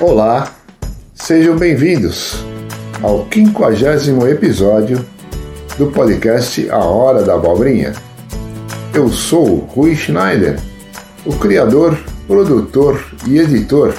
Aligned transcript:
Olá, 0.00 0.50
sejam 1.14 1.58
bem-vindos 1.58 2.42
ao 3.02 3.26
quinquagésimo 3.26 4.26
episódio 4.26 5.04
do 5.76 5.88
podcast 5.88 6.70
A 6.70 6.78
Hora 6.78 7.22
da 7.22 7.34
Abobrinha. 7.34 7.92
Eu 8.94 9.10
sou 9.10 9.58
Rui 9.58 9.94
Schneider, 9.94 10.58
o 11.26 11.36
criador, 11.36 11.98
produtor 12.26 12.98
e 13.26 13.36
editor 13.36 13.94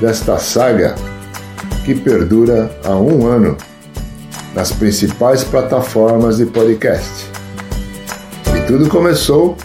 desta 0.00 0.36
saga 0.36 0.96
que 1.84 1.94
perdura 1.94 2.76
há 2.84 2.96
um 2.96 3.24
ano 3.24 3.56
nas 4.52 4.72
principais 4.72 5.44
plataformas 5.44 6.38
de 6.38 6.46
podcast. 6.46 7.30
E 8.56 8.66
tudo 8.66 8.88
começou 8.88 9.56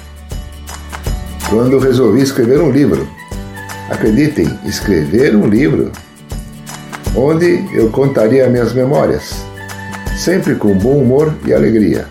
quando 1.50 1.80
resolvi 1.80 2.22
escrever 2.22 2.62
um 2.62 2.70
livro 2.70 3.19
Acreditem, 3.90 4.48
escrever 4.66 5.36
um 5.36 5.48
livro 5.48 5.92
onde 7.16 7.68
eu 7.74 7.90
contaria 7.90 8.48
minhas 8.48 8.72
memórias, 8.72 9.34
sempre 10.16 10.54
com 10.56 10.78
bom 10.78 11.02
humor 11.02 11.34
e 11.44 11.54
alegria, 11.54 12.06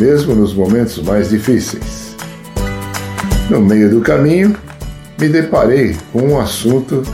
mesmo 0.00 0.34
nos 0.34 0.52
momentos 0.52 1.00
mais 1.04 1.30
difíceis. 1.30 2.16
No 3.48 3.60
meio 3.60 3.90
do 3.90 4.00
caminho, 4.00 4.56
me 5.16 5.28
deparei 5.28 5.96
com 6.12 6.20
um 6.20 6.40
assunto 6.40 7.04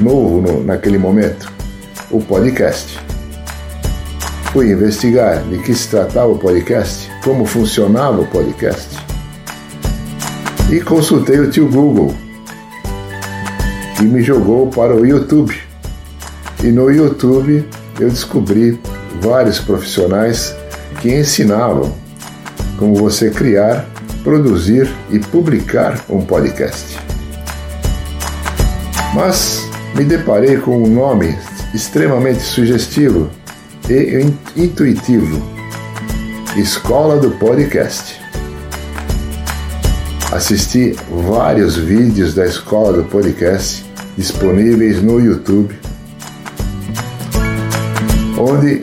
novo 0.00 0.40
no, 0.40 0.62
naquele 0.62 0.96
momento: 0.96 1.52
o 2.12 2.20
podcast. 2.20 3.00
Fui 4.52 4.70
investigar 4.70 5.42
de 5.44 5.58
que 5.58 5.74
se 5.74 5.88
tratava 5.88 6.28
o 6.28 6.38
podcast, 6.38 7.10
como 7.24 7.44
funcionava 7.44 8.20
o 8.20 8.26
podcast, 8.26 8.96
e 10.70 10.80
consultei 10.80 11.40
o 11.40 11.50
tio 11.50 11.68
Google 11.68 12.14
e 14.02 14.04
me 14.04 14.20
jogou 14.20 14.66
para 14.66 14.96
o 14.96 15.06
YouTube. 15.06 15.56
E 16.62 16.66
no 16.66 16.90
YouTube 16.90 17.64
eu 18.00 18.08
descobri 18.10 18.78
vários 19.20 19.60
profissionais 19.60 20.54
que 21.00 21.08
ensinavam 21.08 21.94
como 22.78 22.96
você 22.96 23.30
criar, 23.30 23.88
produzir 24.24 24.92
e 25.10 25.20
publicar 25.20 26.04
um 26.08 26.24
podcast. 26.24 26.98
Mas 29.14 29.62
me 29.94 30.04
deparei 30.04 30.56
com 30.56 30.82
um 30.82 30.86
nome 30.88 31.36
extremamente 31.72 32.40
sugestivo 32.40 33.30
e 33.88 34.26
intuitivo: 34.56 35.40
Escola 36.56 37.18
do 37.18 37.30
Podcast. 37.32 38.20
Assisti 40.32 40.96
vários 41.28 41.76
vídeos 41.76 42.34
da 42.34 42.46
Escola 42.46 42.94
do 42.94 43.04
Podcast 43.04 43.91
disponíveis 44.16 45.02
no 45.02 45.20
YouTube, 45.20 45.78
onde 48.38 48.82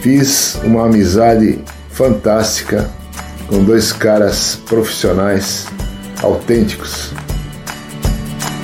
fiz 0.00 0.58
uma 0.64 0.86
amizade 0.86 1.62
fantástica 1.90 2.90
com 3.48 3.62
dois 3.62 3.92
caras 3.92 4.58
profissionais 4.66 5.66
autênticos 6.22 7.12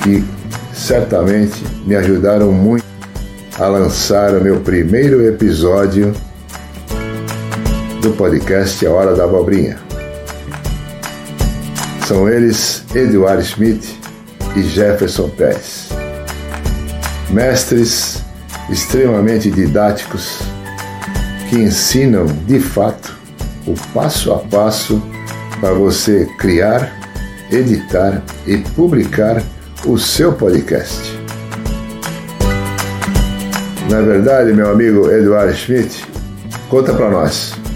que 0.02 0.24
certamente 0.72 1.62
me 1.84 1.94
ajudaram 1.94 2.52
muito 2.52 2.86
a 3.58 3.66
lançar 3.66 4.34
o 4.34 4.42
meu 4.42 4.60
primeiro 4.60 5.26
episódio 5.26 6.14
do 8.00 8.12
podcast 8.12 8.86
A 8.86 8.90
Hora 8.90 9.14
da 9.14 9.24
Abobrinha. 9.24 9.78
São 12.06 12.28
eles 12.28 12.84
Eduardo 12.94 13.42
Schmidt 13.42 13.98
e 14.56 14.62
Jefferson 14.62 15.28
Pérez. 15.30 15.88
Mestres 17.30 18.22
extremamente 18.70 19.50
didáticos 19.50 20.40
que 21.48 21.56
ensinam 21.56 22.26
de 22.46 22.60
fato 22.60 23.16
o 23.66 23.74
passo 23.92 24.32
a 24.32 24.38
passo 24.38 25.02
para 25.60 25.72
você 25.72 26.26
criar, 26.38 26.92
editar 27.50 28.22
e 28.46 28.58
publicar 28.58 29.42
o 29.84 29.98
seu 29.98 30.32
podcast. 30.32 31.18
Na 33.90 34.00
verdade, 34.02 34.52
meu 34.52 34.70
amigo 34.70 35.10
Eduardo 35.10 35.54
Schmidt, 35.54 36.04
conta 36.68 36.92
para 36.94 37.10
nós. 37.10 37.67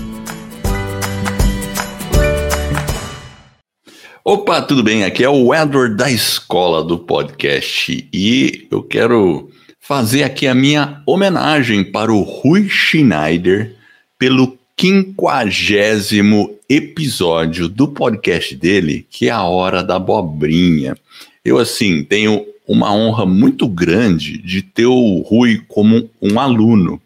Opa, 4.24 4.62
tudo 4.62 4.84
bem? 4.84 5.02
Aqui 5.02 5.24
é 5.24 5.28
o 5.28 5.52
Edward 5.52 5.96
da 5.96 6.08
Escola 6.08 6.84
do 6.84 6.96
Podcast 6.96 8.08
e 8.12 8.68
eu 8.70 8.80
quero 8.80 9.50
fazer 9.80 10.22
aqui 10.22 10.46
a 10.46 10.54
minha 10.54 11.02
homenagem 11.04 11.82
para 11.82 12.12
o 12.12 12.20
Rui 12.22 12.68
Schneider 12.68 13.74
pelo 14.16 14.56
quinquagésimo 14.76 16.56
episódio 16.68 17.68
do 17.68 17.88
podcast 17.88 18.54
dele, 18.54 19.04
que 19.10 19.28
é 19.28 19.32
a 19.32 19.42
Hora 19.42 19.82
da 19.82 19.96
Abobrinha. 19.96 20.96
Eu, 21.44 21.58
assim, 21.58 22.04
tenho 22.04 22.46
uma 22.64 22.94
honra 22.94 23.26
muito 23.26 23.66
grande 23.66 24.38
de 24.38 24.62
ter 24.62 24.86
o 24.86 25.18
Rui 25.18 25.64
como 25.66 26.08
um 26.22 26.38
aluno 26.38 27.02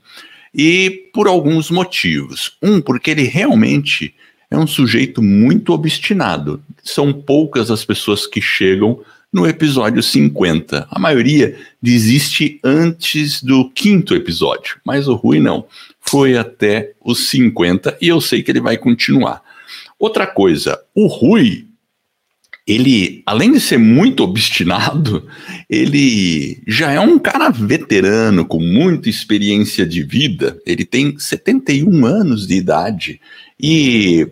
e 0.55 1.09
por 1.15 1.26
alguns 1.26 1.71
motivos. 1.71 2.59
Um, 2.62 2.78
porque 2.78 3.10
ele 3.10 3.22
realmente 3.22 4.15
é 4.51 4.57
um 4.57 4.67
sujeito 4.67 5.23
muito 5.23 5.73
obstinado. 5.73 6.62
São 6.83 7.12
poucas 7.12 7.71
as 7.71 7.84
pessoas 7.84 8.27
que 8.27 8.41
chegam 8.41 9.01
no 9.33 9.47
episódio 9.47 10.03
50. 10.03 10.87
A 10.91 10.99
maioria 10.99 11.57
desiste 11.83 12.61
antes 12.65 13.43
do 13.43 13.69
quinto 13.71 14.15
episódio, 14.15 14.81
mas 14.85 15.09
o 15.09 15.15
Rui 15.15 15.41
não. 15.41 15.67
Foi 16.01 16.39
até 16.39 16.93
os 17.05 17.29
50 17.29 17.99
e 18.01 18.09
eu 18.09 18.21
sei 18.21 18.43
que 18.43 18.51
ele 18.51 18.61
vai 18.61 18.79
continuar. 18.79 19.43
Outra 19.99 20.27
coisa, 20.27 20.79
o 20.95 21.06
Rui, 21.06 21.67
ele, 22.67 23.23
além 23.27 23.53
de 23.53 23.61
ser 23.61 23.79
muito 23.79 24.23
obstinado, 24.23 25.27
ele 25.69 26.62
já 26.67 26.93
é 26.93 27.01
um 27.01 27.19
cara 27.19 27.49
veterano, 27.49 28.45
com 28.45 28.61
muita 28.61 29.09
experiência 29.09 29.87
de 29.87 30.03
vida. 30.03 30.59
Ele 30.67 30.85
tem 30.85 31.19
71 31.19 32.05
anos 32.05 32.47
de 32.47 32.55
idade 32.55 33.21
e 33.61 34.29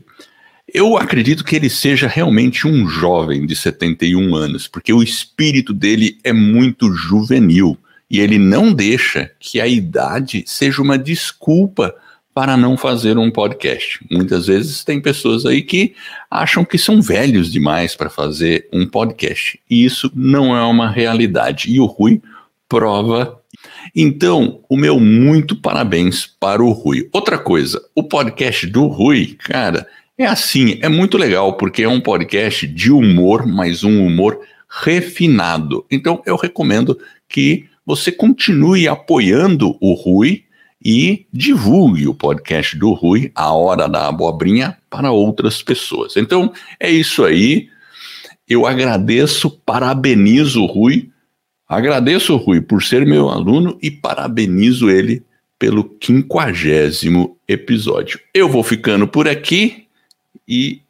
eu 0.74 0.96
acredito 0.96 1.44
que 1.44 1.54
ele 1.54 1.70
seja 1.70 2.08
realmente 2.08 2.66
um 2.66 2.88
jovem 2.88 3.46
de 3.46 3.54
71 3.54 4.34
anos, 4.34 4.66
porque 4.66 4.92
o 4.92 5.04
espírito 5.04 5.72
dele 5.72 6.18
é 6.24 6.32
muito 6.32 6.92
juvenil 6.92 7.78
e 8.10 8.18
ele 8.18 8.38
não 8.38 8.72
deixa 8.72 9.30
que 9.38 9.60
a 9.60 9.68
idade 9.68 10.42
seja 10.46 10.82
uma 10.82 10.98
desculpa 10.98 11.94
para 12.34 12.56
não 12.56 12.76
fazer 12.76 13.16
um 13.16 13.30
podcast. 13.30 14.04
Muitas 14.10 14.48
vezes 14.48 14.82
tem 14.82 15.00
pessoas 15.00 15.46
aí 15.46 15.62
que 15.62 15.94
acham 16.28 16.64
que 16.64 16.76
são 16.76 17.00
velhos 17.00 17.52
demais 17.52 17.94
para 17.94 18.10
fazer 18.10 18.68
um 18.72 18.84
podcast, 18.84 19.60
e 19.70 19.84
isso 19.84 20.10
não 20.12 20.56
é 20.56 20.62
uma 20.64 20.90
realidade. 20.90 21.70
E 21.70 21.78
o 21.78 21.86
Rui 21.86 22.20
prova 22.68 23.40
então, 23.94 24.60
o 24.68 24.76
meu 24.76 24.98
muito 24.98 25.56
parabéns 25.56 26.26
para 26.26 26.62
o 26.62 26.72
Rui. 26.72 27.08
Outra 27.12 27.38
coisa, 27.38 27.80
o 27.94 28.02
podcast 28.02 28.66
do 28.66 28.86
Rui, 28.86 29.36
cara, 29.38 29.86
é 30.16 30.26
assim, 30.26 30.78
é 30.80 30.88
muito 30.88 31.18
legal, 31.18 31.56
porque 31.56 31.82
é 31.82 31.88
um 31.88 32.00
podcast 32.00 32.66
de 32.66 32.92
humor, 32.92 33.46
mas 33.46 33.82
um 33.82 34.06
humor 34.06 34.40
refinado. 34.68 35.84
Então 35.90 36.22
eu 36.24 36.36
recomendo 36.36 36.98
que 37.28 37.64
você 37.84 38.12
continue 38.12 38.86
apoiando 38.86 39.76
o 39.80 39.92
Rui 39.94 40.44
e 40.84 41.26
divulgue 41.32 42.06
o 42.06 42.14
podcast 42.14 42.76
do 42.76 42.92
Rui, 42.92 43.32
A 43.34 43.52
Hora 43.52 43.88
da 43.88 44.08
Abobrinha, 44.08 44.76
para 44.88 45.10
outras 45.10 45.62
pessoas. 45.62 46.16
Então 46.16 46.52
é 46.78 46.90
isso 46.90 47.24
aí. 47.24 47.68
Eu 48.48 48.66
agradeço, 48.66 49.50
parabenizo 49.50 50.62
o 50.62 50.66
Rui, 50.66 51.10
agradeço 51.66 52.34
o 52.34 52.36
Rui 52.36 52.60
por 52.60 52.82
ser 52.82 53.06
meu 53.06 53.30
aluno 53.30 53.78
e 53.82 53.90
parabenizo 53.90 54.90
ele 54.90 55.22
pelo 55.58 55.84
quinquagésimo 55.84 57.38
episódio. 57.48 58.20
Eu 58.34 58.48
vou 58.48 58.62
ficando 58.62 59.08
por 59.08 59.26
aqui 59.26 59.83
e 60.46 60.82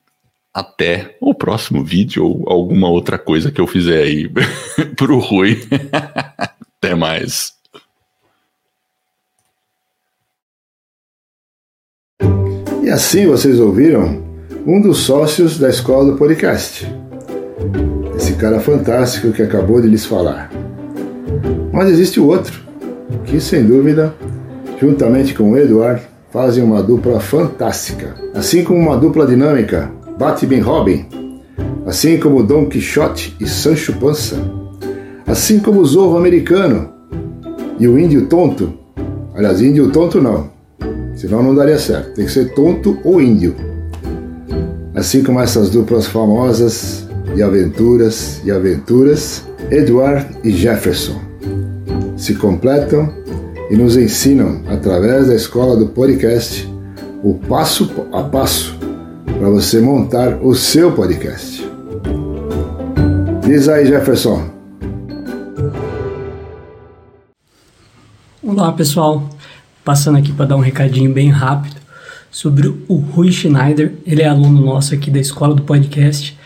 até 0.52 1.16
o 1.20 1.34
próximo 1.34 1.82
vídeo 1.84 2.24
ou 2.24 2.44
alguma 2.46 2.88
outra 2.88 3.18
coisa 3.18 3.50
que 3.50 3.60
eu 3.60 3.66
fizer 3.66 4.02
aí 4.02 4.30
pro 4.96 5.18
Rui. 5.18 5.60
até 6.78 6.94
mais. 6.94 7.52
E 12.82 12.90
assim 12.90 13.26
vocês 13.26 13.58
ouviram 13.58 14.22
um 14.66 14.80
dos 14.80 14.98
sócios 14.98 15.58
da 15.58 15.68
escola 15.70 16.12
do 16.12 16.18
podcast. 16.18 16.86
Esse 18.16 18.34
cara 18.34 18.60
fantástico 18.60 19.32
que 19.32 19.42
acabou 19.42 19.80
de 19.80 19.88
lhes 19.88 20.04
falar. 20.04 20.50
Mas 21.72 21.88
existe 21.88 22.20
o 22.20 22.26
outro, 22.26 22.62
que 23.24 23.40
sem 23.40 23.66
dúvida, 23.66 24.14
juntamente 24.80 25.34
com 25.34 25.50
o 25.50 25.56
Eduardo, 25.56 26.13
fazem 26.34 26.64
uma 26.64 26.82
dupla 26.82 27.20
fantástica, 27.20 28.16
assim 28.34 28.64
como 28.64 28.80
uma 28.80 28.96
dupla 28.96 29.24
dinâmica, 29.24 29.88
Batman 30.18 30.64
Robin, 30.64 31.06
assim 31.86 32.18
como 32.18 32.42
Don 32.42 32.66
Quixote 32.66 33.36
e 33.38 33.46
Sancho 33.46 33.92
Panza, 34.00 34.38
assim 35.24 35.60
como 35.60 35.80
o 35.80 35.84
zorro 35.84 36.16
americano 36.16 36.90
e 37.78 37.86
o 37.86 37.96
índio 37.96 38.26
tonto. 38.26 38.74
Aliás, 39.32 39.62
índio 39.62 39.92
tonto 39.92 40.20
não, 40.20 40.50
senão 41.14 41.40
não 41.40 41.54
daria 41.54 41.78
certo. 41.78 42.14
Tem 42.14 42.26
que 42.26 42.32
ser 42.32 42.52
tonto 42.52 42.98
ou 43.04 43.22
índio. 43.22 43.54
Assim 44.92 45.22
como 45.22 45.38
essas 45.38 45.70
duplas 45.70 46.08
famosas 46.08 47.06
de 47.32 47.44
aventuras 47.44 48.40
e 48.44 48.50
aventuras, 48.50 49.44
Edward 49.70 50.26
e 50.42 50.50
Jefferson 50.50 51.20
se 52.16 52.34
completam 52.34 53.23
e 53.70 53.76
nos 53.76 53.96
ensinam 53.96 54.62
através 54.68 55.28
da 55.28 55.34
escola 55.34 55.76
do 55.76 55.86
podcast 55.86 56.68
o 57.22 57.34
passo 57.34 57.90
a 58.12 58.22
passo 58.22 58.76
para 59.38 59.48
você 59.48 59.80
montar 59.80 60.38
o 60.42 60.54
seu 60.54 60.92
podcast. 60.92 61.66
Diz 63.44 63.68
aí, 63.68 63.86
Jefferson. 63.86 64.50
Olá, 68.42 68.72
pessoal. 68.72 69.28
Passando 69.84 70.18
aqui 70.18 70.32
para 70.32 70.46
dar 70.46 70.56
um 70.56 70.60
recadinho 70.60 71.12
bem 71.12 71.30
rápido 71.30 71.76
sobre 72.30 72.68
o 72.88 72.96
Rui 72.96 73.32
Schneider. 73.32 73.94
Ele 74.06 74.22
é 74.22 74.28
aluno 74.28 74.60
nosso 74.60 74.94
aqui 74.94 75.10
da 75.10 75.18
escola 75.18 75.54
do 75.54 75.62
podcast. 75.62 76.38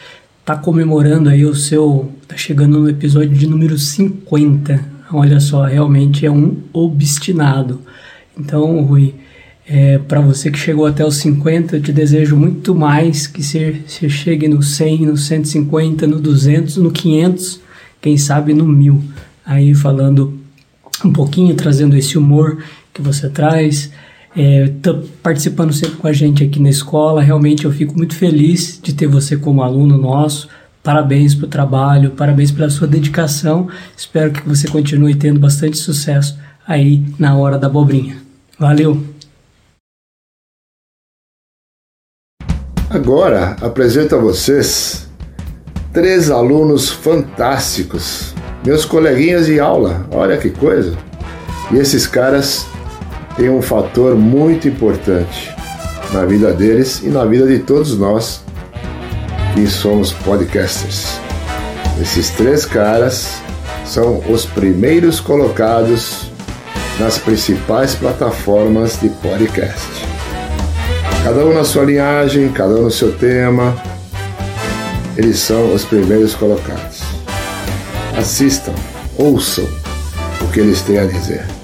Tá 0.45 0.57
comemorando 0.57 1.29
aí 1.29 1.45
o 1.45 1.55
seu. 1.55 2.11
Tá 2.27 2.37
chegando 2.37 2.79
no 2.79 2.89
episódio 2.89 3.31
de 3.31 3.47
número 3.47 3.77
50. 3.77 4.98
Olha 5.13 5.41
só, 5.41 5.65
realmente 5.65 6.27
é 6.27 6.31
um 6.31 6.59
obstinado. 6.73 7.81
Então, 8.39 8.83
Rui, 8.83 9.15
é, 9.67 9.99
para 9.99 10.21
você 10.21 10.51
que 10.51 10.59
chegou 10.59 10.87
até 10.87 11.05
os 11.05 11.17
50, 11.17 11.77
eu 11.77 11.83
te 11.83 11.93
desejo 11.93 12.37
muito 12.37 12.75
mais 12.75 13.27
que 13.27 13.43
você, 13.43 13.83
você 13.87 14.09
chegue 14.09 14.49
no 14.49 14.63
100, 14.63 15.07
no 15.07 15.17
150, 15.17 16.07
no 16.07 16.19
200, 16.19 16.77
no 16.79 16.91
500, 16.91 17.61
quem 18.01 18.17
sabe 18.17 18.55
no 18.55 18.67
1000. 18.67 19.03
Aí 19.45 19.75
falando 19.75 20.39
um 21.05 21.13
pouquinho, 21.13 21.55
trazendo 21.55 21.97
esse 21.97 22.17
humor 22.17 22.59
que 22.93 23.03
você 23.03 23.29
traz, 23.29 23.91
é, 24.37 24.69
tá 24.83 24.99
participando 25.23 25.73
sempre 25.73 25.97
com 25.97 26.07
a 26.07 26.13
gente 26.13 26.45
aqui 26.45 26.61
na 26.61 26.71
escola. 26.71 27.23
Realmente 27.23 27.65
eu 27.65 27.73
fico 27.73 27.97
muito 27.97 28.15
feliz 28.15 28.79
de 28.83 28.95
ter 28.95 29.07
você 29.07 29.37
como 29.37 29.63
aluno 29.63 29.97
nosso. 29.99 30.49
Parabéns 30.83 31.35
pelo 31.35 31.49
trabalho, 31.49 32.13
parabéns 32.13 32.51
pela 32.51 32.71
sua 32.71 32.87
dedicação. 32.87 33.69
Espero 33.97 34.33
que 34.33 34.49
você 34.49 34.69
continue 34.69 35.15
tendo 35.15 35.39
bastante 35.39 35.77
sucesso 35.77 36.39
aí 36.67 37.05
na 37.19 37.37
hora 37.37 37.59
da 37.59 37.67
abobrinha. 37.67 38.17
Valeu! 38.59 39.03
Agora 42.91 43.57
apresento 43.61 44.15
a 44.15 44.19
vocês 44.19 45.09
três 45.93 46.31
alunos 46.31 46.89
fantásticos, 46.89 48.35
meus 48.65 48.85
coleguinhas 48.85 49.47
de 49.47 49.61
aula. 49.61 50.07
Olha 50.11 50.39
que 50.39 50.49
coisa! 50.51 50.97
E 51.71 51.77
esses 51.77 52.07
caras 52.07 52.67
têm 53.37 53.51
um 53.51 53.61
fator 53.61 54.17
muito 54.17 54.67
importante 54.67 55.55
na 56.13 56.25
vida 56.25 56.53
deles 56.53 57.03
e 57.03 57.09
na 57.09 57.25
vida 57.25 57.47
de 57.47 57.59
todos 57.59 57.97
nós 57.99 58.43
que 59.55 59.67
somos 59.67 60.13
podcasters. 60.13 61.21
Esses 62.01 62.31
três 62.31 62.65
caras 62.65 63.43
são 63.85 64.23
os 64.29 64.45
primeiros 64.45 65.21
colocados 65.21 66.31
nas 66.99 67.19
principais 67.19 67.95
plataformas 67.95 69.01
de 69.01 69.09
podcast. 69.09 70.07
Cada 71.25 71.45
um 71.45 71.53
na 71.53 71.65
sua 71.65 71.85
linhagem, 71.85 72.51
cada 72.53 72.75
um 72.75 72.83
no 72.83 72.91
seu 72.91 73.13
tema. 73.17 73.77
Eles 75.17 75.39
são 75.39 75.75
os 75.75 75.85
primeiros 75.85 76.35
colocados. 76.35 77.03
Assistam, 78.17 78.75
ouçam 79.17 79.67
o 80.41 80.53
que 80.53 80.61
eles 80.61 80.81
têm 80.83 80.99
a 80.99 81.05
dizer. 81.05 81.58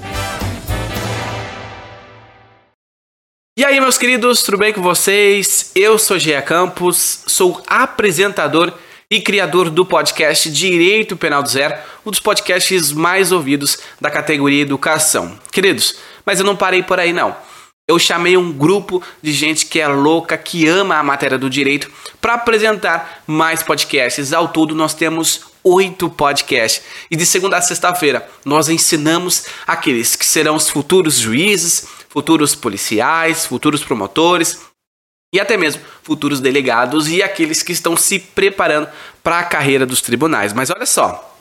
E 3.57 3.63
aí, 3.63 3.79
meus 3.79 3.97
queridos, 3.97 4.43
tudo 4.43 4.57
bem 4.57 4.73
com 4.73 4.81
vocês? 4.81 5.71
Eu 5.73 5.97
sou 5.97 6.19
Gia 6.19 6.41
Campos, 6.41 7.23
sou 7.25 7.63
apresentador 7.65 8.73
e 9.09 9.21
criador 9.21 9.69
do 9.69 9.85
podcast 9.85 10.51
Direito 10.51 11.15
Penal 11.15 11.41
do 11.41 11.47
Zero, 11.47 11.73
um 12.05 12.11
dos 12.11 12.19
podcasts 12.19 12.91
mais 12.91 13.31
ouvidos 13.31 13.77
da 14.01 14.11
categoria 14.11 14.61
Educação. 14.61 15.39
Queridos, 15.53 15.95
mas 16.25 16.37
eu 16.37 16.45
não 16.45 16.57
parei 16.57 16.83
por 16.83 16.99
aí 16.99 17.13
não. 17.13 17.33
Eu 17.87 17.97
chamei 17.97 18.35
um 18.35 18.51
grupo 18.51 19.01
de 19.21 19.31
gente 19.31 19.67
que 19.67 19.79
é 19.79 19.87
louca, 19.87 20.37
que 20.37 20.67
ama 20.67 20.97
a 20.97 21.03
matéria 21.03 21.37
do 21.37 21.49
direito, 21.49 21.89
para 22.19 22.33
apresentar 22.33 23.23
mais 23.25 23.63
podcasts. 23.63 24.33
Ao 24.33 24.49
todo, 24.49 24.75
nós 24.75 24.93
temos 24.93 25.45
oito 25.63 26.09
podcasts. 26.09 26.83
E 27.09 27.15
de 27.15 27.25
segunda 27.25 27.55
a 27.55 27.61
sexta-feira, 27.61 28.27
nós 28.43 28.67
ensinamos 28.67 29.45
aqueles 29.65 30.15
que 30.15 30.25
serão 30.25 30.55
os 30.55 30.69
futuros 30.69 31.17
juízes, 31.17 31.87
futuros 32.15 32.55
policiais, 32.55 33.45
futuros 33.45 33.83
promotores 33.83 34.61
e 35.33 35.39
até 35.39 35.57
mesmo 35.57 35.81
futuros 36.01 36.39
delegados 36.39 37.09
e 37.09 37.21
aqueles 37.21 37.61
que 37.61 37.73
estão 37.73 37.97
se 37.97 38.19
preparando 38.19 38.87
para 39.21 39.39
a 39.39 39.43
carreira 39.43 39.85
dos 39.85 39.99
tribunais. 39.99 40.53
Mas 40.53 40.69
olha 40.69 40.85
só, 40.85 41.35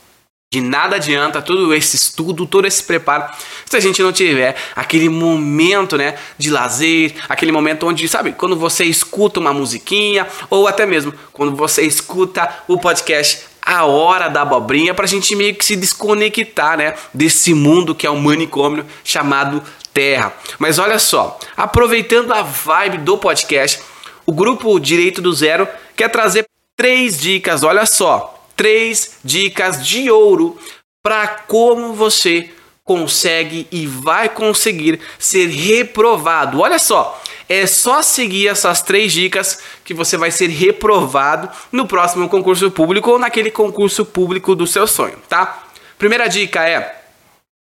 de 0.52 0.60
nada 0.60 0.96
adianta 0.96 1.40
todo 1.40 1.72
esse 1.72 1.94
estudo, 1.94 2.44
todo 2.44 2.66
esse 2.66 2.82
preparo, 2.82 3.32
se 3.64 3.76
a 3.76 3.80
gente 3.80 4.02
não 4.02 4.12
tiver 4.12 4.56
aquele 4.74 5.08
momento, 5.08 5.96
né, 5.96 6.18
de 6.36 6.50
lazer, 6.50 7.14
aquele 7.28 7.52
momento 7.52 7.86
onde, 7.86 8.08
sabe, 8.08 8.32
quando 8.32 8.56
você 8.56 8.84
escuta 8.84 9.38
uma 9.38 9.52
musiquinha 9.52 10.26
ou 10.50 10.66
até 10.66 10.84
mesmo 10.84 11.14
quando 11.32 11.54
você 11.54 11.82
escuta 11.82 12.52
o 12.66 12.78
podcast 12.80 13.46
a 13.64 13.84
hora 13.84 14.28
da 14.28 14.42
abobrinha 14.42 14.92
para 14.92 15.06
a 15.06 15.08
gente 15.08 15.34
meio 15.34 15.54
que 15.54 15.64
se 15.64 15.74
desconectar, 15.74 16.76
né, 16.76 16.94
desse 17.12 17.54
mundo 17.54 17.94
que 17.94 18.06
é 18.06 18.10
o 18.10 18.14
um 18.14 18.20
manicômio 18.20 18.84
chamado 19.02 19.62
Terra. 19.92 20.34
Mas 20.58 20.78
olha 20.78 20.98
só, 20.98 21.38
aproveitando 21.56 22.32
a 22.32 22.42
vibe 22.42 22.98
do 22.98 23.16
podcast, 23.16 23.80
o 24.26 24.32
grupo 24.32 24.78
Direito 24.78 25.22
do 25.22 25.32
Zero 25.32 25.66
quer 25.96 26.08
trazer 26.08 26.44
três 26.76 27.18
dicas, 27.18 27.62
olha 27.62 27.86
só, 27.86 28.44
três 28.56 29.18
dicas 29.24 29.86
de 29.86 30.10
ouro 30.10 30.58
para 31.02 31.28
como 31.28 31.92
você 31.92 32.50
consegue 32.84 33.66
e 33.72 33.86
vai 33.86 34.28
conseguir 34.28 35.00
ser 35.18 35.46
reprovado. 35.46 36.60
Olha 36.60 36.78
só, 36.78 37.20
é 37.48 37.66
só 37.66 38.02
seguir 38.02 38.48
essas 38.48 38.82
três 38.82 39.10
dicas 39.10 39.58
que 39.84 39.94
você 39.94 40.18
vai 40.18 40.30
ser 40.30 40.48
reprovado 40.48 41.48
no 41.72 41.86
próximo 41.86 42.28
concurso 42.28 42.70
público 42.70 43.10
ou 43.10 43.18
naquele 43.18 43.50
concurso 43.50 44.04
público 44.04 44.54
do 44.54 44.66
seu 44.66 44.86
sonho, 44.86 45.16
tá? 45.28 45.64
Primeira 45.96 46.28
dica 46.28 46.68
é 46.68 47.02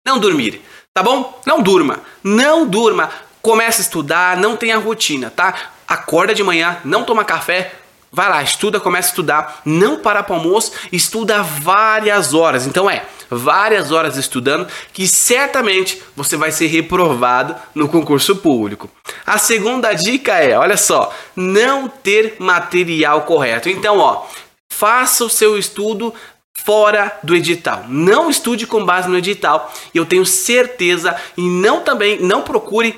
não 0.05 0.19
dormir, 0.19 0.61
tá 0.93 1.01
bom? 1.01 1.41
Não 1.45 1.61
durma, 1.61 2.01
não 2.21 2.67
durma. 2.67 3.09
Comece 3.41 3.81
a 3.81 3.83
estudar, 3.83 4.37
não 4.37 4.57
tenha 4.57 4.77
rotina, 4.77 5.29
tá? 5.29 5.71
Acorda 5.87 6.33
de 6.33 6.43
manhã, 6.43 6.79
não 6.83 7.03
toma 7.03 7.23
café, 7.23 7.73
Vai 8.15 8.29
lá, 8.29 8.41
estuda, 8.41 8.79
começa 8.79 9.09
a 9.09 9.11
estudar, 9.11 9.61
não 9.65 9.97
para 9.97 10.23
para 10.23 10.37
almoço, 10.37 10.71
estuda 10.89 11.43
várias 11.43 12.33
horas. 12.33 12.65
Então 12.65 12.89
é, 12.89 13.05
várias 13.29 13.91
horas 13.91 14.15
estudando 14.15 14.65
que 14.93 15.05
certamente 15.05 16.01
você 16.15 16.37
vai 16.37 16.49
ser 16.49 16.67
reprovado 16.67 17.53
no 17.75 17.89
concurso 17.89 18.37
público. 18.37 18.89
A 19.25 19.37
segunda 19.37 19.91
dica 19.91 20.31
é, 20.39 20.57
olha 20.57 20.77
só, 20.77 21.13
não 21.35 21.89
ter 21.89 22.37
material 22.39 23.23
correto. 23.23 23.67
Então, 23.67 23.97
ó, 23.97 24.25
faça 24.71 25.25
o 25.25 25.29
seu 25.29 25.57
estudo 25.57 26.13
fora 26.53 27.19
do 27.21 27.35
edital. 27.35 27.83
Não 27.89 28.29
estude 28.29 28.65
com 28.65 28.85
base 28.85 29.09
no 29.09 29.17
edital. 29.17 29.73
Eu 29.93 30.05
tenho 30.05 30.25
certeza 30.25 31.13
e 31.35 31.41
não 31.41 31.81
também 31.81 32.21
não 32.21 32.43
procure 32.43 32.97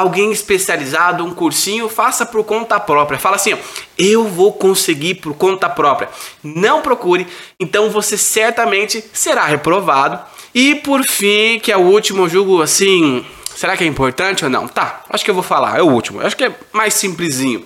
alguém 0.00 0.32
especializado, 0.32 1.24
um 1.24 1.34
cursinho, 1.34 1.88
faça 1.88 2.26
por 2.26 2.44
conta 2.44 2.80
própria. 2.80 3.18
Fala 3.18 3.36
assim, 3.36 3.56
eu 3.96 4.26
vou 4.26 4.52
conseguir 4.52 5.16
por 5.16 5.34
conta 5.34 5.68
própria. 5.68 6.08
Não 6.42 6.82
procure, 6.82 7.26
então 7.58 7.90
você 7.90 8.16
certamente 8.16 9.04
será 9.12 9.44
reprovado. 9.44 10.18
E 10.54 10.74
por 10.76 11.04
fim, 11.04 11.60
que 11.60 11.70
é 11.70 11.76
o 11.76 11.82
último 11.82 12.28
julgo 12.28 12.60
assim, 12.60 13.24
será 13.54 13.76
que 13.76 13.84
é 13.84 13.86
importante 13.86 14.44
ou 14.44 14.50
não? 14.50 14.66
Tá, 14.66 15.04
acho 15.08 15.24
que 15.24 15.30
eu 15.30 15.34
vou 15.34 15.44
falar, 15.44 15.78
é 15.78 15.82
o 15.82 15.90
último. 15.90 16.20
Acho 16.20 16.36
que 16.36 16.44
é 16.44 16.54
mais 16.72 16.94
simplesinho. 16.94 17.64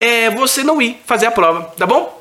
É 0.00 0.30
você 0.30 0.62
não 0.62 0.80
ir 0.80 1.00
fazer 1.06 1.26
a 1.26 1.30
prova, 1.30 1.72
tá 1.76 1.86
bom? 1.86 2.18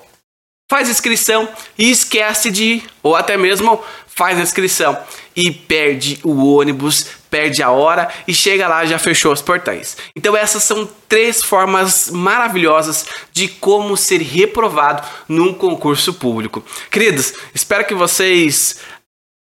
Faz 0.70 0.90
inscrição 0.90 1.48
e 1.78 1.90
esquece 1.90 2.52
de 2.52 2.64
ir, 2.64 2.84
ou 3.02 3.16
até 3.16 3.38
mesmo 3.38 3.84
faz 4.08 4.38
a 4.38 4.42
inscrição 4.42 4.98
e 5.36 5.50
perde 5.50 6.20
o 6.24 6.56
ônibus, 6.58 7.08
perde 7.30 7.62
a 7.62 7.70
hora 7.70 8.10
e 8.28 8.34
chega 8.34 8.68
lá 8.68 8.86
já 8.86 8.98
fechou 8.98 9.32
os 9.32 9.42
portões. 9.42 9.98
Então 10.16 10.36
essas 10.36 10.64
são 10.64 10.90
três 11.08 11.44
formas 11.44 12.10
maravilhosas 12.10 13.06
de 13.32 13.48
como 13.48 13.96
ser 13.96 14.22
reprovado 14.22 15.08
num 15.28 15.54
concurso 15.54 16.14
público. 16.14 16.64
Queridos, 16.90 17.34
espero 17.54 17.86
que 17.86 17.94
vocês 17.94 18.80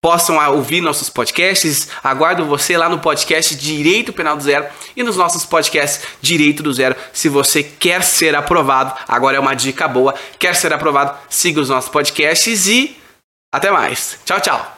possam 0.05 0.37
ouvir 0.51 0.81
nossos 0.81 1.09
podcasts. 1.09 1.89
Aguardo 2.03 2.45
você 2.45 2.77
lá 2.77 2.87
no 2.87 2.99
podcast 2.99 3.55
Direito 3.55 4.13
Penal 4.13 4.37
do 4.37 4.43
Zero 4.43 4.67
e 4.95 5.01
nos 5.01 5.17
nossos 5.17 5.45
podcasts 5.45 6.07
Direito 6.21 6.61
do 6.61 6.71
Zero. 6.71 6.95
Se 7.11 7.27
você 7.27 7.63
quer 7.63 8.03
ser 8.03 8.35
aprovado, 8.35 8.93
agora 9.07 9.37
é 9.37 9.39
uma 9.39 9.55
dica 9.55 9.87
boa. 9.87 10.13
Quer 10.37 10.55
ser 10.55 10.71
aprovado, 10.71 11.17
siga 11.27 11.59
os 11.59 11.69
nossos 11.69 11.89
podcasts 11.89 12.67
e 12.67 12.95
Até 13.51 13.71
mais. 13.71 14.19
Tchau, 14.25 14.39
tchau. 14.39 14.74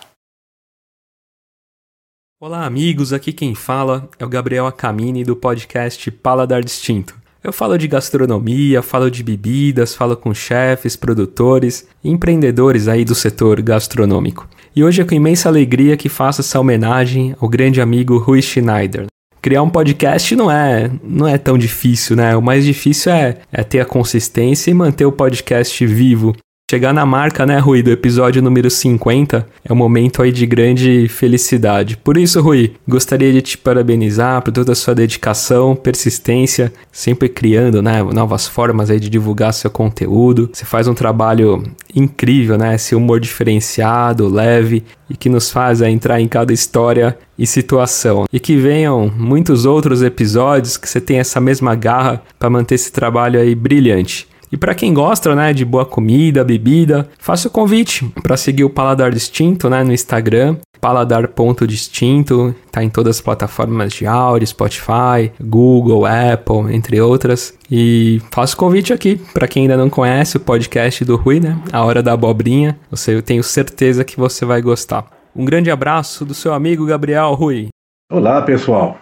Olá, 2.40 2.68
amigos. 2.68 3.14
Aqui 3.14 3.34
quem 3.34 3.56
fala 3.56 4.08
é 4.20 4.24
o 4.24 4.30
Gabriel 4.30 4.68
Acamini 4.68 5.24
do 5.24 5.36
podcast 5.36 6.12
Paladar 6.12 6.64
Distinto. 6.64 7.16
Eu 7.44 7.52
falo 7.52 7.76
de 7.80 7.88
gastronomia, 7.88 8.84
falo 8.84 9.10
de 9.10 9.24
bebidas, 9.24 9.96
falo 9.96 10.16
com 10.16 10.32
chefes, 10.36 10.96
produtores 10.96 11.88
e 12.04 12.12
empreendedores 12.12 12.88
aí 12.88 13.04
do 13.04 13.16
setor 13.16 13.60
gastronômico. 13.60 14.48
E 14.76 14.84
hoje 14.84 15.02
é 15.02 15.04
com 15.04 15.16
imensa 15.16 15.50
alegria 15.50 15.98
que 15.98 16.10
faço 16.10 16.42
essa 16.42 16.60
homenagem 16.60 17.36
ao 17.40 17.50
grande 17.50 17.82
amigo 17.82 18.20
Rui 18.20 18.40
Schneider. 18.40 19.08
Criar 19.42 19.64
um 19.64 19.70
podcast 19.72 20.36
não 20.36 20.52
é, 20.52 20.92
não 21.04 21.28
é 21.28 21.40
tão 21.40 21.58
difícil, 21.58 22.16
né? 22.16 22.38
O 22.38 22.42
mais 22.42 22.64
difícil 22.64 23.14
é, 23.14 23.40
é 23.52 23.64
ter 23.64 23.80
a 23.80 23.86
consistência 23.86 24.70
e 24.70 24.76
manter 24.76 25.08
o 25.08 25.12
podcast 25.12 25.84
vivo. 25.88 26.36
Chegar 26.70 26.94
na 26.94 27.06
marca, 27.06 27.46
né, 27.46 27.60
Rui, 27.60 27.82
do 27.82 27.92
episódio 27.92 28.42
número 28.42 28.70
50 28.70 29.48
é 29.64 29.72
um 29.72 29.76
momento 29.78 30.22
aí 30.22 30.34
de 30.34 30.46
grande 30.46 31.08
felicidade. 31.08 31.96
Por 31.96 32.18
isso, 32.18 32.42
Rui, 32.42 32.74
gostaria 32.86 33.32
de 33.32 33.42
te 33.42 33.58
parabenizar 33.58 34.42
por 34.42 34.52
toda 34.52 34.74
a 34.74 34.76
sua 34.76 34.94
dedicação, 34.94 35.78
persistência, 35.78 36.74
sempre 36.92 37.30
criando, 37.30 37.82
né, 37.82 38.04
novas 38.04 38.50
formas 38.50 38.90
aí 38.90 39.00
de 39.00 39.10
divulgar 39.10 39.54
seu 39.54 39.72
conteúdo. 39.72 40.50
Você 40.52 40.66
faz 40.66 40.90
um 40.90 40.94
trabalho 40.94 41.64
incrível, 41.96 42.58
né, 42.58 42.76
esse 42.76 42.94
humor 42.94 43.22
diferenciado, 43.22 44.28
leve 44.28 44.84
e 45.10 45.16
que 45.16 45.30
nos 45.30 45.50
faz 45.50 45.82
é, 45.82 45.90
entrar 45.90 46.20
em 46.20 46.28
cada 46.28 46.52
história 46.52 47.18
e 47.40 47.48
situação. 47.48 48.26
E 48.30 48.42
que 48.42 48.58
venham 48.58 49.10
muitos 49.18 49.66
outros 49.66 50.04
episódios 50.04 50.76
que 50.76 50.90
você 50.90 51.00
tenha 51.00 51.22
essa 51.22 51.40
mesma 51.40 51.76
garra 51.76 52.22
para 52.38 52.50
manter 52.50 52.76
esse 52.76 52.92
trabalho 52.92 53.40
aí 53.40 53.56
brilhante. 53.56 54.28
E 54.52 54.58
para 54.58 54.76
quem 54.76 54.94
gosta, 54.94 55.36
né, 55.36 55.54
de 55.54 55.66
boa 55.66 55.86
comida, 55.86 56.44
bebida, 56.44 57.10
faça 57.20 57.48
o 57.48 57.52
convite 57.52 58.06
para 58.24 58.38
seguir 58.38 58.64
o 58.64 58.70
Paladar 58.70 59.12
Distinto, 59.12 59.70
né, 59.70 59.84
no 59.84 59.92
Instagram, 59.92 60.58
paladar.distinto, 60.80 62.56
tá 62.72 62.84
em 62.84 62.90
todas 62.90 63.18
as 63.18 63.22
plataformas 63.22 63.92
de 63.94 64.06
áudio, 64.06 64.48
Spotify, 64.48 65.32
Google, 65.42 66.06
Apple, 66.06 66.74
entre 66.74 67.02
outras. 67.02 67.58
E 67.70 68.22
faço 68.32 68.56
o 68.56 68.58
convite 68.58 68.94
aqui 68.94 69.20
para 69.34 69.48
quem 69.48 69.64
ainda 69.64 69.76
não 69.76 69.90
conhece 69.90 70.38
o 70.38 70.40
podcast 70.40 71.04
do 71.04 71.16
Rui, 71.18 71.40
né, 71.40 71.58
A 71.72 71.84
Hora 71.84 72.02
da 72.02 72.14
Abobrinha. 72.14 72.78
Eu 73.08 73.22
tenho 73.22 73.44
certeza 73.44 74.06
que 74.06 74.18
você 74.18 74.46
vai 74.46 74.62
gostar. 74.62 75.06
Um 75.36 75.46
grande 75.46 75.70
abraço 75.70 76.24
do 76.24 76.34
seu 76.34 76.54
amigo 76.54 76.86
Gabriel 76.86 77.34
Rui. 77.34 77.68
Olá, 78.12 78.42
pessoal. 78.42 78.98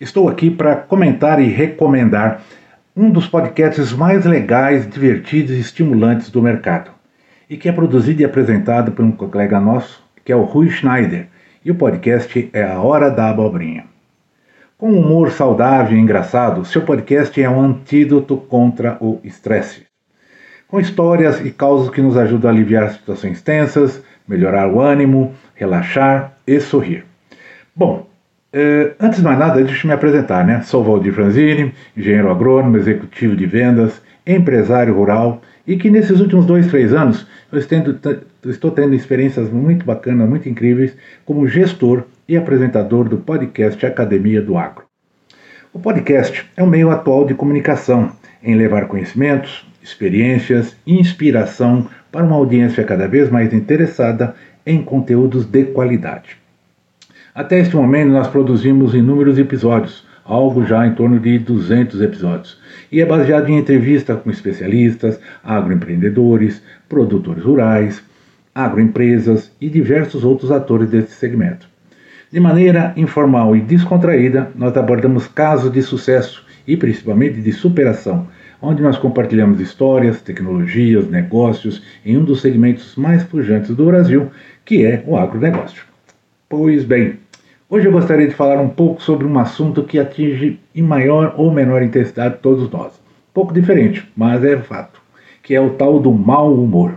Estou 0.00 0.28
aqui 0.28 0.50
para 0.50 0.76
comentar 0.76 1.40
e 1.40 1.48
recomendar 1.48 2.42
um 2.96 3.10
dos 3.10 3.28
podcasts 3.28 3.92
mais 3.92 4.24
legais, 4.24 4.88
divertidos 4.88 5.50
e 5.50 5.60
estimulantes 5.60 6.30
do 6.30 6.40
mercado, 6.40 6.90
e 7.48 7.54
que 7.54 7.68
é 7.68 7.72
produzido 7.72 8.22
e 8.22 8.24
apresentado 8.24 8.90
por 8.92 9.04
um 9.04 9.12
colega 9.12 9.60
nosso, 9.60 10.02
que 10.24 10.32
é 10.32 10.36
o 10.36 10.44
Rui 10.44 10.70
Schneider, 10.70 11.26
e 11.62 11.70
o 11.70 11.74
podcast 11.74 12.48
é 12.54 12.62
A 12.62 12.80
Hora 12.80 13.10
da 13.10 13.28
Abobrinha. 13.28 13.84
Com 14.78 14.92
um 14.92 15.00
humor 15.00 15.30
saudável 15.30 15.94
e 15.94 16.00
engraçado, 16.00 16.64
seu 16.64 16.80
podcast 16.82 17.42
é 17.42 17.50
um 17.50 17.60
antídoto 17.60 18.38
contra 18.38 18.96
o 18.98 19.20
estresse. 19.22 19.84
Com 20.66 20.80
histórias 20.80 21.44
e 21.44 21.50
causas 21.50 21.90
que 21.90 22.00
nos 22.00 22.16
ajudam 22.16 22.50
a 22.50 22.54
aliviar 22.54 22.90
situações 22.90 23.42
tensas, 23.42 24.02
melhorar 24.26 24.68
o 24.68 24.80
ânimo, 24.80 25.34
relaxar 25.54 26.32
e 26.46 26.58
sorrir. 26.60 27.04
Bom, 27.74 28.06
antes 28.98 29.18
de 29.18 29.24
mais 29.24 29.38
nada, 29.38 29.62
deixa 29.62 29.86
eu 29.86 29.88
me 29.88 29.94
apresentar, 29.94 30.46
né? 30.46 30.62
Sou 30.62 30.82
Valdir 30.82 31.12
Franzini, 31.12 31.74
engenheiro 31.96 32.30
agrônomo, 32.30 32.76
executivo 32.76 33.36
de 33.36 33.44
vendas, 33.44 34.00
empresário 34.26 34.94
rural 34.94 35.42
e 35.66 35.76
que 35.76 35.90
nesses 35.90 36.20
últimos 36.20 36.46
dois, 36.46 36.66
três 36.68 36.92
anos 36.94 37.26
eu 37.52 38.50
estou 38.50 38.70
tendo 38.70 38.94
experiências 38.94 39.50
muito 39.50 39.84
bacanas, 39.84 40.28
muito 40.28 40.48
incríveis 40.48 40.96
como 41.24 41.46
gestor 41.46 42.04
e 42.28 42.36
apresentador 42.36 43.08
do 43.08 43.18
podcast 43.18 43.84
Academia 43.84 44.40
do 44.40 44.56
Agro. 44.56 44.84
O 45.72 45.78
podcast 45.78 46.48
é 46.56 46.62
um 46.62 46.66
meio 46.66 46.90
atual 46.90 47.26
de 47.26 47.34
comunicação 47.34 48.10
em 48.42 48.54
levar 48.54 48.88
conhecimentos, 48.88 49.66
experiências 49.82 50.74
e 50.86 50.98
inspiração 50.98 51.88
para 52.10 52.24
uma 52.24 52.36
audiência 52.36 52.82
cada 52.84 53.06
vez 53.06 53.28
mais 53.28 53.52
interessada 53.52 54.34
em 54.64 54.82
conteúdos 54.82 55.44
de 55.44 55.64
qualidade. 55.64 56.45
Até 57.36 57.60
este 57.60 57.76
momento, 57.76 58.12
nós 58.12 58.28
produzimos 58.28 58.94
inúmeros 58.94 59.38
episódios, 59.38 60.02
algo 60.24 60.64
já 60.64 60.86
em 60.86 60.94
torno 60.94 61.20
de 61.20 61.38
200 61.38 62.00
episódios, 62.00 62.58
e 62.90 62.98
é 62.98 63.04
baseado 63.04 63.50
em 63.50 63.58
entrevistas 63.58 64.18
com 64.22 64.30
especialistas, 64.30 65.20
agroempreendedores, 65.44 66.62
produtores 66.88 67.44
rurais, 67.44 68.02
agroempresas 68.54 69.52
e 69.60 69.68
diversos 69.68 70.24
outros 70.24 70.50
atores 70.50 70.88
desse 70.88 71.12
segmento. 71.12 71.68
De 72.32 72.40
maneira 72.40 72.94
informal 72.96 73.54
e 73.54 73.60
descontraída, 73.60 74.50
nós 74.54 74.74
abordamos 74.74 75.28
casos 75.28 75.70
de 75.70 75.82
sucesso 75.82 76.42
e 76.66 76.74
principalmente 76.74 77.42
de 77.42 77.52
superação, 77.52 78.28
onde 78.62 78.82
nós 78.82 78.96
compartilhamos 78.96 79.60
histórias, 79.60 80.22
tecnologias, 80.22 81.06
negócios 81.10 81.82
em 82.02 82.16
um 82.16 82.24
dos 82.24 82.40
segmentos 82.40 82.96
mais 82.96 83.22
pujantes 83.24 83.76
do 83.76 83.84
Brasil, 83.84 84.30
que 84.64 84.86
é 84.86 85.04
o 85.06 85.18
agronegócio. 85.18 85.84
Pois 86.48 86.84
bem, 86.84 87.18
Hoje 87.68 87.88
eu 87.88 87.92
gostaria 87.92 88.28
de 88.28 88.34
falar 88.34 88.60
um 88.60 88.68
pouco 88.68 89.02
sobre 89.02 89.26
um 89.26 89.36
assunto 89.40 89.82
que 89.82 89.98
atinge 89.98 90.60
em 90.72 90.82
maior 90.82 91.34
ou 91.36 91.50
menor 91.50 91.82
intensidade 91.82 92.36
todos 92.40 92.70
nós. 92.70 92.92
Pouco 93.34 93.52
diferente, 93.52 94.08
mas 94.16 94.44
é 94.44 94.56
fato, 94.56 95.02
que 95.42 95.52
é 95.52 95.60
o 95.60 95.70
tal 95.70 95.98
do 95.98 96.12
mau 96.12 96.54
humor. 96.54 96.94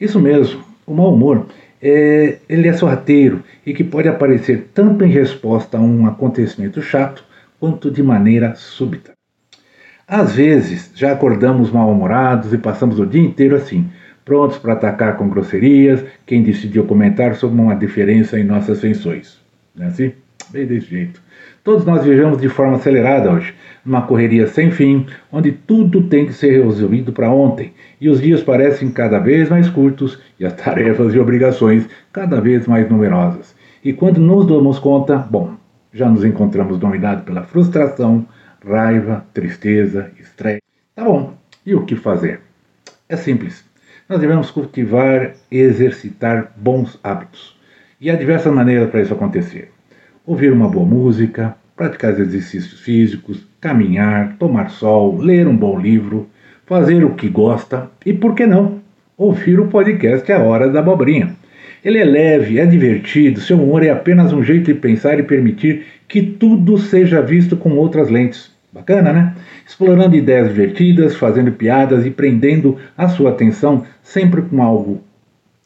Isso 0.00 0.18
mesmo, 0.18 0.64
o 0.86 0.94
mau 0.94 1.12
humor 1.12 1.44
é, 1.82 2.38
ele 2.48 2.68
é 2.68 2.72
sorrateiro 2.72 3.44
e 3.66 3.74
que 3.74 3.84
pode 3.84 4.08
aparecer 4.08 4.70
tanto 4.72 5.04
em 5.04 5.10
resposta 5.10 5.76
a 5.76 5.80
um 5.82 6.06
acontecimento 6.06 6.80
chato 6.80 7.22
quanto 7.60 7.90
de 7.90 8.02
maneira 8.02 8.54
súbita. 8.54 9.12
Às 10.08 10.36
vezes 10.36 10.90
já 10.94 11.12
acordamos 11.12 11.70
mal-humorados 11.70 12.54
e 12.54 12.56
passamos 12.56 12.98
o 12.98 13.04
dia 13.04 13.20
inteiro 13.20 13.56
assim, 13.56 13.90
prontos 14.24 14.56
para 14.56 14.72
atacar 14.72 15.18
com 15.18 15.28
grosserias 15.28 16.02
quem 16.24 16.42
decidiu 16.42 16.86
comentar 16.86 17.34
sobre 17.34 17.60
uma 17.60 17.76
diferença 17.76 18.40
em 18.40 18.44
nossas 18.44 18.80
feições. 18.80 19.41
Não 19.74 19.86
é 19.86 19.88
assim? 19.88 20.12
Bem 20.50 20.66
desse 20.66 20.88
jeito. 20.88 21.22
Todos 21.64 21.84
nós 21.84 22.04
vivemos 22.04 22.38
de 22.38 22.48
forma 22.48 22.76
acelerada 22.76 23.30
hoje, 23.30 23.54
numa 23.84 24.02
correria 24.02 24.46
sem 24.48 24.70
fim, 24.70 25.06
onde 25.30 25.52
tudo 25.52 26.02
tem 26.08 26.26
que 26.26 26.32
ser 26.32 26.62
resolvido 26.62 27.12
para 27.12 27.30
ontem, 27.30 27.72
e 28.00 28.08
os 28.08 28.20
dias 28.20 28.42
parecem 28.42 28.90
cada 28.90 29.18
vez 29.18 29.48
mais 29.48 29.68
curtos 29.68 30.18
e 30.38 30.44
as 30.44 30.52
tarefas 30.60 31.14
e 31.14 31.18
obrigações 31.18 31.88
cada 32.12 32.40
vez 32.40 32.66
mais 32.66 32.88
numerosas. 32.90 33.54
E 33.84 33.92
quando 33.92 34.20
nos 34.20 34.46
damos 34.46 34.78
conta, 34.78 35.16
bom, 35.16 35.54
já 35.92 36.08
nos 36.08 36.24
encontramos 36.24 36.78
dominados 36.78 37.24
pela 37.24 37.42
frustração, 37.42 38.26
raiva, 38.64 39.24
tristeza, 39.32 40.10
estresse. 40.20 40.62
Tá 40.94 41.04
bom, 41.04 41.34
e 41.64 41.74
o 41.74 41.84
que 41.84 41.96
fazer? 41.96 42.40
É 43.08 43.16
simples. 43.16 43.64
Nós 44.08 44.20
devemos 44.20 44.50
cultivar 44.50 45.32
e 45.50 45.58
exercitar 45.58 46.52
bons 46.56 46.98
hábitos. 47.02 47.56
E 48.02 48.10
há 48.10 48.16
diversas 48.16 48.52
maneiras 48.52 48.90
para 48.90 49.00
isso 49.00 49.14
acontecer. 49.14 49.70
Ouvir 50.26 50.52
uma 50.52 50.68
boa 50.68 50.84
música, 50.84 51.54
praticar 51.76 52.10
exercícios 52.18 52.80
físicos, 52.80 53.46
caminhar, 53.60 54.34
tomar 54.40 54.70
sol, 54.70 55.18
ler 55.18 55.46
um 55.46 55.56
bom 55.56 55.78
livro, 55.78 56.28
fazer 56.66 57.04
o 57.04 57.14
que 57.14 57.28
gosta 57.28 57.88
e, 58.04 58.12
por 58.12 58.34
que 58.34 58.44
não, 58.44 58.80
ouvir 59.16 59.60
o 59.60 59.68
podcast 59.68 60.32
A 60.32 60.42
Hora 60.42 60.68
da 60.68 60.80
Abobrinha. 60.80 61.36
Ele 61.84 61.98
é 61.98 62.04
leve, 62.04 62.58
é 62.58 62.66
divertido, 62.66 63.40
seu 63.40 63.56
humor 63.56 63.84
é 63.84 63.90
apenas 63.90 64.32
um 64.32 64.42
jeito 64.42 64.72
de 64.72 64.80
pensar 64.80 65.20
e 65.20 65.22
permitir 65.22 65.86
que 66.08 66.22
tudo 66.22 66.78
seja 66.78 67.22
visto 67.22 67.56
com 67.56 67.70
outras 67.76 68.10
lentes. 68.10 68.50
Bacana, 68.72 69.12
né? 69.12 69.34
Explorando 69.64 70.16
ideias 70.16 70.48
divertidas, 70.48 71.14
fazendo 71.14 71.52
piadas 71.52 72.04
e 72.04 72.10
prendendo 72.10 72.78
a 72.98 73.06
sua 73.06 73.30
atenção 73.30 73.84
sempre 74.02 74.42
com 74.42 74.60
algo 74.60 75.00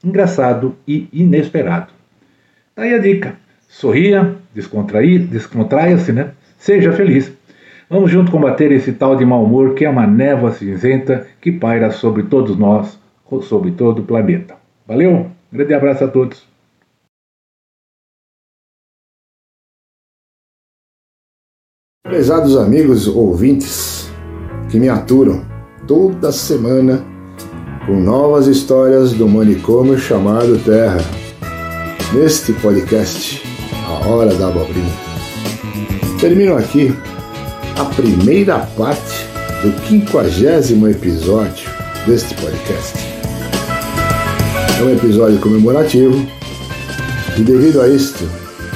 engraçado 0.05 0.77
e 0.87 1.09
inesperado. 1.15 1.96
Daí 2.77 2.93
a 2.93 2.99
dica: 2.99 3.37
sorria, 3.69 4.37
descontraia-se, 4.55 6.13
né? 6.13 6.35
Seja 6.59 6.93
feliz. 6.93 7.33
Vamos 7.89 8.11
junto 8.11 8.31
combater 8.31 8.71
esse 8.71 8.93
tal 8.93 9.17
de 9.17 9.25
mau 9.25 9.45
humor 9.45 9.75
que 9.75 9.85
é 9.85 9.89
uma 9.89 10.07
névoa 10.07 10.53
cinzenta 10.53 11.27
que 11.41 11.53
paira 11.53 11.91
sobre 11.91 12.25
todos 12.25 12.57
nós, 12.59 12.99
sobre 13.43 13.71
todo 13.71 14.01
o 14.01 14.05
planeta. 14.05 14.57
Valeu? 14.87 15.31
Grande 15.51 15.73
abraço 15.73 16.05
a 16.05 16.09
todos. 16.09 16.47
Prezados 22.05 22.57
amigos 22.57 23.09
ouvintes 23.09 24.11
que 24.71 24.79
me 24.79 24.89
aturam 24.89 25.45
toda 25.87 26.31
semana 26.31 27.05
com 27.87 27.95
novas 28.01 28.47
histórias 28.47 29.13
do 29.13 29.29
manicômio 29.29 29.99
chamado 29.99 30.59
Terra 30.65 31.26
neste 32.17 32.55
podcast, 32.55 33.43
A 33.87 34.09
Hora 34.09 34.35
da 34.35 34.49
Abobrinha. 34.49 34.91
Termino 36.19 36.57
aqui 36.57 36.91
a 37.79 37.85
primeira 37.85 38.59
parte 38.59 39.27
do 39.63 39.71
quinquagésimo 39.83 40.89
episódio 40.89 41.69
deste 42.07 42.35
podcast. 42.37 42.97
É 44.81 44.83
um 44.83 44.95
episódio 44.95 45.39
comemorativo 45.41 46.27
e, 47.37 47.43
devido 47.43 47.83
a 47.83 47.89
isto, 47.89 48.27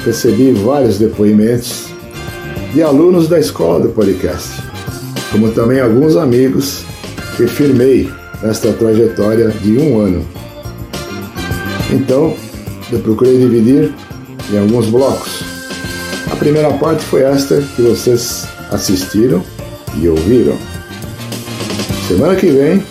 recebi 0.05 0.51
vários 0.51 0.99
depoimentos 0.99 1.87
de 2.71 2.83
alunos 2.83 3.27
da 3.27 3.39
escola 3.39 3.79
do 3.79 3.89
podcast, 3.89 4.61
como 5.31 5.51
também 5.51 5.79
alguns 5.79 6.15
amigos 6.15 6.83
que 7.35 7.47
firmei 7.47 8.07
nesta 8.43 8.71
trajetória 8.73 9.49
de 9.49 9.79
um 9.79 9.99
ano. 9.99 10.27
Então, 11.91 12.35
eu 12.91 12.99
procurei 12.99 13.37
dividir 13.37 13.93
em 14.51 14.57
alguns 14.57 14.87
blocos. 14.87 15.43
A 16.31 16.35
primeira 16.35 16.71
parte 16.73 17.03
foi 17.03 17.23
esta 17.23 17.61
que 17.75 17.81
vocês 17.81 18.47
assistiram 18.71 19.43
e 19.97 20.07
ouviram. 20.07 20.57
Semana 22.07 22.35
que 22.35 22.51
vem 22.51 22.83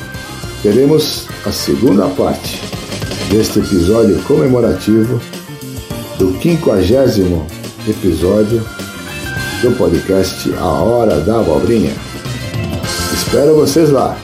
teremos 0.62 1.26
a 1.46 1.52
segunda 1.52 2.06
parte 2.08 2.60
deste 3.30 3.58
episódio 3.60 4.20
comemorativo 4.22 5.20
do 6.18 6.32
50 6.40 7.60
episódio 7.88 8.62
do 9.62 9.70
podcast 9.76 10.52
A 10.54 10.66
Hora 10.66 11.20
da 11.20 11.40
Abobrinha. 11.40 11.94
Espero 13.14 13.54
vocês 13.54 13.90
lá. 13.90 14.16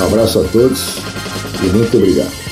Um 0.00 0.04
abraço 0.06 0.40
a 0.40 0.44
todos 0.44 0.98
e 1.62 1.66
muito 1.66 1.96
obrigado. 1.96 2.47